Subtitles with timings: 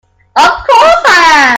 [0.35, 1.41] Of course I am!